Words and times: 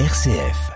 RCF. 0.00 0.72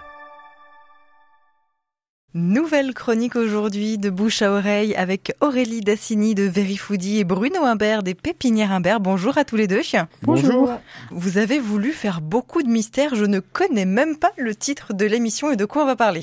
Nouvelle 2.35 2.95
chronique 2.95 3.35
aujourd'hui 3.35 3.99
de 3.99 4.11
bouche 4.11 4.43
à 4.43 4.53
oreille 4.53 4.95
avec 4.95 5.33
Aurélie 5.41 5.81
Dassini 5.81 6.37
de 6.37 6.45
Verifoodie 6.45 7.19
et 7.19 7.25
Bruno 7.25 7.65
Imbert 7.65 8.05
des 8.05 8.15
Pépinières 8.15 8.71
Imbert. 8.71 9.01
Bonjour 9.01 9.37
à 9.37 9.45
tous 9.45 9.57
les 9.57 9.67
deux. 9.67 9.81
Bonjour. 10.23 10.71
Vous 11.11 11.37
avez 11.37 11.59
voulu 11.59 11.91
faire 11.91 12.21
beaucoup 12.21 12.63
de 12.63 12.69
mystères. 12.69 13.17
Je 13.17 13.25
ne 13.25 13.41
connais 13.41 13.87
même 13.87 14.17
pas 14.17 14.31
le 14.37 14.55
titre 14.55 14.95
de 14.95 15.05
l'émission 15.05 15.51
et 15.51 15.57
de 15.57 15.65
quoi 15.65 15.83
on 15.83 15.87
va 15.87 15.97
parler. 15.97 16.23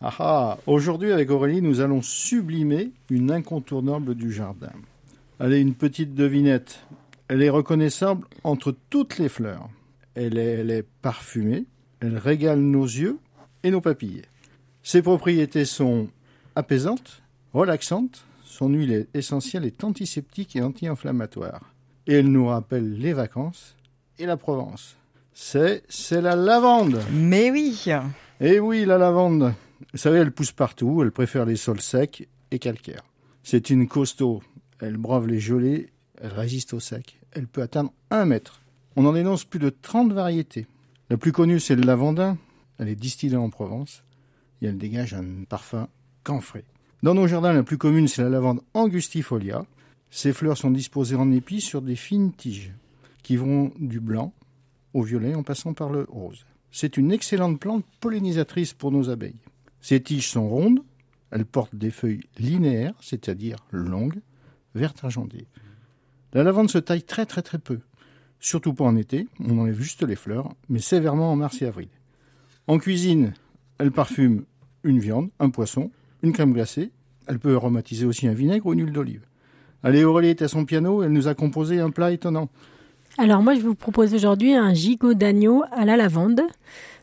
Ah 0.00 0.14
ah, 0.18 0.58
aujourd'hui 0.66 1.12
avec 1.12 1.30
Aurélie, 1.30 1.62
nous 1.62 1.80
allons 1.80 2.02
sublimer 2.02 2.90
une 3.08 3.30
incontournable 3.30 4.16
du 4.16 4.32
jardin. 4.32 4.72
Allez, 5.38 5.60
une 5.60 5.74
petite 5.74 6.16
devinette. 6.16 6.80
Elle 7.28 7.44
est 7.44 7.50
reconnaissable 7.50 8.26
entre 8.42 8.74
toutes 8.90 9.18
les 9.18 9.28
fleurs. 9.28 9.68
Elle 10.16 10.38
est, 10.38 10.54
elle 10.54 10.72
est 10.72 10.84
parfumée, 11.02 11.66
elle 12.02 12.18
régale 12.18 12.60
nos 12.60 12.84
yeux 12.84 13.18
et 13.62 13.70
nos 13.70 13.80
papilles. 13.80 14.22
Ses 14.82 15.02
propriétés 15.02 15.64
sont 15.64 16.08
apaisantes, 16.56 17.22
relaxantes, 17.52 18.24
son 18.44 18.68
huile 18.68 19.06
essentielle 19.14 19.64
est 19.64 19.84
antiseptique 19.84 20.56
et 20.56 20.62
anti-inflammatoire. 20.62 21.72
Et 22.06 22.14
elle 22.14 22.30
nous 22.30 22.48
rappelle 22.48 22.98
les 22.98 23.12
vacances 23.12 23.76
et 24.18 24.26
la 24.26 24.36
Provence. 24.36 24.96
C'est, 25.32 25.84
c'est 25.88 26.20
la 26.20 26.36
lavande. 26.36 27.00
Mais 27.12 27.50
oui. 27.50 27.86
Eh 28.40 28.58
oui, 28.58 28.84
la 28.84 28.98
lavande. 28.98 29.54
Vous 29.92 29.98
savez, 29.98 30.18
elle 30.18 30.32
pousse 30.32 30.52
partout, 30.52 31.02
elle 31.02 31.12
préfère 31.12 31.46
les 31.46 31.56
sols 31.56 31.80
secs 31.80 32.28
et 32.50 32.58
calcaires. 32.58 33.04
C'est 33.42 33.70
une 33.70 33.88
costaud. 33.88 34.42
Elle 34.80 34.96
brave 34.96 35.28
les 35.28 35.38
gelées, 35.38 35.90
elle 36.20 36.32
résiste 36.32 36.74
au 36.74 36.80
sec. 36.80 37.18
Elle 37.32 37.46
peut 37.46 37.62
atteindre 37.62 37.92
un 38.10 38.24
mètre. 38.24 38.60
On 38.96 39.06
en 39.06 39.14
énonce 39.14 39.44
plus 39.44 39.60
de 39.60 39.70
30 39.70 40.12
variétés. 40.12 40.66
La 41.12 41.18
plus 41.18 41.32
connue, 41.32 41.60
c'est 41.60 41.76
le 41.76 41.82
lavandin. 41.82 42.38
Elle 42.78 42.88
est 42.88 42.96
distillée 42.96 43.36
en 43.36 43.50
Provence 43.50 44.02
et 44.62 44.66
elle 44.66 44.78
dégage 44.78 45.12
un 45.12 45.44
parfum 45.46 45.88
camphré. 46.24 46.64
Dans 47.02 47.12
nos 47.12 47.26
jardins, 47.26 47.52
la 47.52 47.62
plus 47.62 47.76
commune, 47.76 48.08
c'est 48.08 48.22
la 48.22 48.30
lavande 48.30 48.62
angustifolia. 48.72 49.66
Ses 50.08 50.32
fleurs 50.32 50.56
sont 50.56 50.70
disposées 50.70 51.16
en 51.16 51.30
épis 51.30 51.60
sur 51.60 51.82
des 51.82 51.96
fines 51.96 52.32
tiges 52.32 52.72
qui 53.22 53.36
vont 53.36 53.72
du 53.78 54.00
blanc 54.00 54.32
au 54.94 55.02
violet 55.02 55.34
en 55.34 55.42
passant 55.42 55.74
par 55.74 55.90
le 55.90 56.06
rose. 56.08 56.46
C'est 56.70 56.96
une 56.96 57.12
excellente 57.12 57.60
plante 57.60 57.84
pollinisatrice 58.00 58.72
pour 58.72 58.90
nos 58.90 59.10
abeilles. 59.10 59.36
Ses 59.82 60.00
tiges 60.00 60.30
sont 60.30 60.48
rondes, 60.48 60.82
elles 61.30 61.44
portent 61.44 61.76
des 61.76 61.90
feuilles 61.90 62.24
linéaires, 62.38 62.94
c'est-à-dire 63.02 63.58
longues, 63.70 64.22
vertes 64.74 65.04
argentées. 65.04 65.46
La 66.32 66.42
lavande 66.42 66.70
se 66.70 66.78
taille 66.78 67.02
très 67.02 67.26
très 67.26 67.42
très 67.42 67.58
peu, 67.58 67.80
surtout 68.42 68.74
pas 68.74 68.84
en 68.84 68.96
été, 68.96 69.26
on 69.40 69.58
enlève 69.58 69.80
juste 69.80 70.02
les 70.02 70.16
fleurs, 70.16 70.52
mais 70.68 70.80
sévèrement 70.80 71.32
en 71.32 71.36
mars 71.36 71.62
et 71.62 71.66
avril. 71.66 71.88
En 72.66 72.78
cuisine, 72.78 73.32
elle 73.78 73.92
parfume 73.92 74.44
une 74.82 74.98
viande, 74.98 75.30
un 75.38 75.48
poisson, 75.48 75.90
une 76.22 76.32
crème 76.32 76.52
glacée, 76.52 76.90
elle 77.28 77.38
peut 77.38 77.54
aromatiser 77.54 78.04
aussi 78.04 78.26
un 78.26 78.34
vinaigre 78.34 78.66
ou 78.66 78.72
une 78.74 78.80
huile 78.80 78.92
d'olive. 78.92 79.24
Allez, 79.84 80.04
Aurélie 80.04 80.28
est 80.28 80.42
à 80.42 80.48
son 80.48 80.64
piano, 80.64 81.02
elle 81.02 81.12
nous 81.12 81.28
a 81.28 81.34
composé 81.34 81.80
un 81.80 81.90
plat 81.90 82.12
étonnant. 82.12 82.48
Alors 83.18 83.42
moi, 83.42 83.54
je 83.54 83.60
vous 83.60 83.74
propose 83.74 84.14
aujourd'hui 84.14 84.54
un 84.54 84.74
gigot 84.74 85.14
d'agneau 85.14 85.62
à 85.70 85.84
la 85.84 85.96
lavande. 85.96 86.40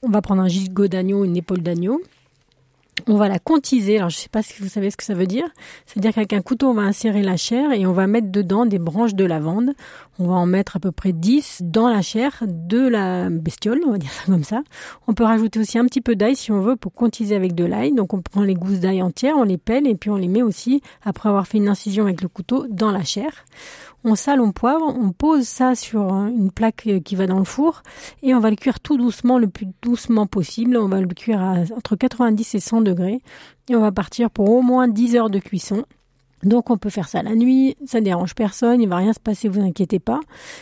On 0.02 0.10
va 0.10 0.22
prendre 0.22 0.42
un 0.42 0.48
gigot 0.48 0.88
d'agneau, 0.88 1.24
une 1.24 1.38
épaule 1.38 1.62
d'agneau. 1.62 2.02
On 3.08 3.16
va 3.16 3.28
la 3.28 3.40
contiser. 3.40 3.98
Alors, 3.98 4.10
je 4.10 4.18
ne 4.18 4.22
sais 4.22 4.30
pas 4.30 4.42
si 4.42 4.62
vous 4.62 4.70
savez 4.70 4.92
ce 4.92 4.98
que 4.98 5.04
ça 5.04 5.14
veut 5.14 5.28
dire. 5.28 5.48
C'est-à-dire 5.86 6.14
qu'avec 6.14 6.34
un 6.34 6.42
couteau, 6.42 6.68
on 6.68 6.74
va 6.74 6.82
insérer 6.84 7.24
la 7.24 7.38
chair 7.38 7.72
et 7.72 7.86
on 7.86 7.94
va 7.94 8.08
mettre 8.08 8.32
dedans 8.32 8.66
des 8.66 8.80
branches 8.80 9.16
de 9.16 9.26
lavande. 9.26 9.72
On 10.20 10.28
va 10.28 10.36
en 10.36 10.46
mettre 10.46 10.76
à 10.76 10.80
peu 10.80 10.92
près 10.92 11.14
10 11.14 11.62
dans 11.64 11.88
la 11.88 12.02
chair 12.02 12.44
de 12.46 12.88
la 12.88 13.30
bestiole, 13.30 13.82
on 13.88 13.92
va 13.92 13.98
dire 13.98 14.12
ça 14.12 14.24
comme 14.26 14.44
ça. 14.44 14.62
On 15.08 15.14
peut 15.14 15.24
rajouter 15.24 15.60
aussi 15.60 15.78
un 15.78 15.86
petit 15.86 16.02
peu 16.02 16.16
d'ail 16.16 16.36
si 16.36 16.52
on 16.52 16.62
veut 16.62 16.76
pour 16.76 16.94
contiser 16.94 17.36
avec 17.36 17.56
de 17.56 17.64
l'ail. 17.64 17.94
Donc, 17.94 18.14
on 18.14 18.22
prend 18.22 18.42
les 18.42 18.56
gousses 18.56 18.80
d'ail 18.80 19.02
entières, 19.02 19.36
on 19.38 19.44
les 19.44 19.58
pèle 19.58 19.88
et 19.88 19.96
puis 19.96 20.10
on 20.10 20.18
les 20.18 20.28
met 20.28 20.42
aussi, 20.42 20.82
après 21.04 21.30
avoir 21.30 21.48
fait 21.48 21.58
une 21.58 21.70
incision 21.70 22.04
avec 22.04 22.22
le 22.22 22.28
couteau, 22.28 22.66
dans 22.70 22.92
la 22.92 23.04
chair 23.04 23.46
on 24.04 24.16
sale, 24.16 24.42
on 24.42 24.52
poivre, 24.52 24.86
on 24.86 25.12
pose 25.12 25.48
ça 25.48 25.76
sur 25.76 26.02
une 26.12 26.52
plaque 26.52 26.88
qui 27.04 27.16
va 27.16 27.28
dans 27.28 27.40
le 27.40 27.46
four 27.46 27.84
et 28.24 28.34
on 28.34 28.40
va 28.40 28.50
le 28.50 28.56
cuire 28.56 28.80
tout 28.80 28.98
doucement, 28.98 29.38
le 29.38 29.48
plus 29.48 29.68
doucement 29.82 30.26
possible. 30.26 30.78
On 30.78 30.88
va 30.88 31.02
le 31.02 31.08
cuire 31.08 31.42
à 31.42 31.56
entre 31.76 31.96
90 31.96 32.56
et 32.56 32.60
100 32.60 32.82
degrés 32.82 33.22
et 33.70 33.76
on 33.76 33.82
va 33.82 33.92
partir 33.92 34.30
pour 34.30 34.50
au 34.50 34.62
moins 34.62 34.88
10 34.88 35.16
heures 35.16 35.30
de 35.30 35.40
cuisson. 35.40 35.86
Donc 36.44 36.70
on 36.70 36.78
peut 36.78 36.90
faire 36.90 37.10
ça 37.10 37.22
la 37.22 37.36
nuit, 37.36 37.76
ça 37.86 38.02
dérange 38.02 38.36
personne, 38.36 38.82
il 38.82 38.88
va 38.88 38.98
rien 38.98 39.14
se 39.14 39.20
passer, 39.20 39.50
vous 39.50 39.62
inquiétez 39.62 40.00
pas. 40.00 40.20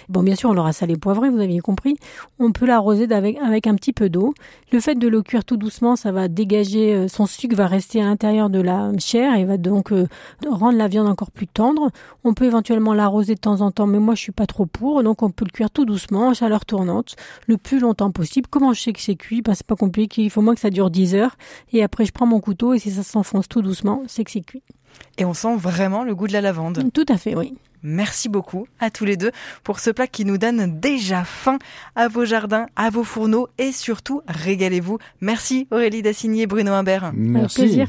Bon 0.09 0.23
bien 0.23 0.35
sûr 0.35 0.49
on 0.49 0.53
l'aura 0.53 0.73
salé 0.73 0.95
poivré, 0.97 1.29
vous 1.29 1.39
aviez 1.39 1.59
compris. 1.59 1.95
On 2.39 2.51
peut 2.51 2.65
l'arroser 2.65 3.11
avec, 3.11 3.37
avec 3.37 3.67
un 3.67 3.75
petit 3.75 3.93
peu 3.93 4.09
d'eau. 4.09 4.33
Le 4.71 4.79
fait 4.79 4.95
de 4.95 5.07
le 5.07 5.21
cuire 5.21 5.45
tout 5.45 5.57
doucement, 5.57 5.95
ça 5.95 6.11
va 6.11 6.27
dégager, 6.27 6.93
euh, 6.93 7.07
son 7.07 7.25
sucre 7.25 7.55
va 7.55 7.67
rester 7.67 8.01
à 8.01 8.05
l'intérieur 8.05 8.49
de 8.49 8.59
la 8.59 8.91
chair 8.97 9.35
et 9.35 9.45
va 9.45 9.57
donc 9.57 9.91
euh, 9.91 10.07
rendre 10.47 10.77
la 10.77 10.87
viande 10.87 11.07
encore 11.07 11.31
plus 11.31 11.47
tendre. 11.47 11.91
On 12.23 12.33
peut 12.33 12.45
éventuellement 12.45 12.93
l'arroser 12.93 13.35
de 13.35 13.39
temps 13.39 13.61
en 13.61 13.71
temps, 13.71 13.87
mais 13.87 13.99
moi 13.99 14.15
je 14.15 14.21
suis 14.21 14.31
pas 14.31 14.47
trop 14.47 14.65
pour, 14.65 15.03
donc 15.03 15.21
on 15.21 15.29
peut 15.29 15.45
le 15.45 15.51
cuire 15.51 15.69
tout 15.69 15.85
doucement, 15.85 16.29
en 16.29 16.33
chaleur 16.33 16.65
tournante, 16.65 17.15
le 17.47 17.57
plus 17.57 17.79
longtemps 17.79 18.11
possible. 18.11 18.47
Comment 18.49 18.73
je 18.73 18.81
sais 18.81 18.93
que 18.93 19.01
c'est 19.01 19.15
cuit? 19.15 19.41
Ben, 19.41 19.53
C'est 19.53 19.65
pas 19.65 19.75
compliqué, 19.75 20.23
il 20.23 20.29
faut 20.29 20.41
moins 20.41 20.55
que 20.55 20.61
ça 20.61 20.69
dure 20.69 20.89
10 20.89 21.15
heures. 21.15 21.37
Et 21.71 21.83
après 21.83 22.05
je 22.05 22.11
prends 22.11 22.25
mon 22.25 22.39
couteau 22.39 22.73
et 22.73 22.79
si 22.79 22.91
ça 22.91 23.03
s'enfonce 23.03 23.47
tout 23.47 23.61
doucement, 23.61 24.03
c'est 24.07 24.23
que 24.23 24.31
c'est 24.31 24.41
cuit. 24.41 24.63
Et 25.17 25.25
on 25.25 25.33
sent 25.33 25.55
vraiment 25.57 26.03
le 26.03 26.15
goût 26.15 26.27
de 26.27 26.33
la 26.33 26.41
lavande. 26.41 26.91
Tout 26.93 27.05
à 27.09 27.17
fait, 27.17 27.35
oui. 27.35 27.55
Merci 27.83 28.27
beaucoup 28.27 28.67
à 28.79 28.89
tous 28.89 29.05
les 29.05 29.17
deux 29.17 29.31
pour 29.63 29.79
ce 29.79 29.91
plat 29.91 30.07
qui 30.07 30.25
nous 30.25 30.37
donne 30.37 30.79
déjà 30.79 31.23
faim 31.23 31.59
à 31.95 32.07
vos 32.07 32.25
jardins, 32.25 32.65
à 32.75 32.89
vos 32.89 33.03
fourneaux 33.03 33.47
et 33.57 33.71
surtout 33.71 34.21
régalez-vous. 34.27 34.97
Merci 35.21 35.67
Aurélie 35.71 36.01
Dassigny 36.01 36.41
et 36.41 36.47
Bruno 36.47 36.73
Imbert. 36.73 37.11
Merci. 37.13 37.61
Avec 37.61 37.69
plaisir. 37.69 37.87